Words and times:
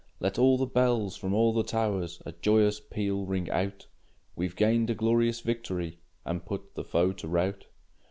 Let 0.19 0.39
all 0.39 0.57
the 0.57 0.65
bells 0.65 1.15
from 1.15 1.31
all 1.35 1.53
the 1.53 1.61
towers 1.61 2.23
A 2.25 2.31
joyous 2.31 2.79
peal 2.79 3.23
ring 3.23 3.51
out; 3.51 3.85
We've 4.35 4.55
gained 4.55 4.89
a 4.89 4.95
glorious 4.95 5.41
victory, 5.41 5.99
And 6.25 6.43
put 6.43 6.73
the 6.73 6.83
foe 6.83 7.13
to 7.13 7.27
rout! 7.27 7.67